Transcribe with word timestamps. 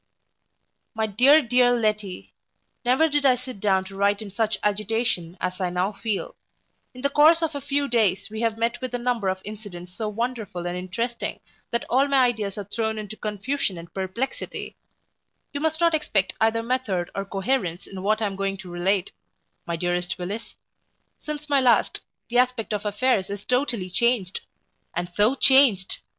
MY 0.95 1.05
DEAR, 1.05 1.41
DEAR 1.43 1.73
LETTY, 1.73 2.33
Never 2.83 3.07
did 3.07 3.23
I 3.23 3.35
sit 3.35 3.59
down 3.59 3.83
to 3.85 3.95
write 3.95 4.19
in 4.19 4.31
such 4.31 4.57
agitation 4.63 5.37
as 5.39 5.61
I 5.61 5.69
now 5.69 5.91
feel 5.91 6.33
In 6.95 7.03
the 7.03 7.09
course 7.11 7.43
of 7.43 7.53
a 7.53 7.61
few 7.61 7.87
days, 7.87 8.27
we 8.27 8.41
have 8.41 8.57
met 8.57 8.81
with 8.81 8.95
a 8.95 8.97
number 8.97 9.29
of 9.29 9.41
incidents 9.43 9.93
so 9.95 10.09
wonderful 10.09 10.65
and 10.65 10.75
interesting, 10.75 11.39
that 11.69 11.85
all 11.87 12.07
my 12.07 12.17
ideas 12.25 12.57
are 12.57 12.63
thrown 12.63 12.97
into 12.97 13.15
confusion 13.15 13.77
and 13.77 13.93
perplexity 13.93 14.75
You 15.53 15.59
must 15.59 15.79
not 15.79 15.93
expect 15.93 16.33
either 16.41 16.63
method 16.63 17.11
or 17.13 17.23
coherence 17.23 17.85
in 17.85 18.01
what 18.01 18.23
I 18.23 18.25
am 18.25 18.35
going 18.35 18.57
to 18.57 18.71
relate 18.71 19.11
my 19.67 19.75
dearest 19.75 20.17
Willis. 20.17 20.55
Since 21.21 21.47
my 21.47 21.61
last, 21.61 21.99
the 22.27 22.39
aspect 22.39 22.73
of 22.73 22.85
affairs 22.87 23.29
is 23.29 23.43
totally 23.45 23.91
changed! 23.91 24.41
and 24.95 25.07
so 25.13 25.35
changed! 25.35 25.99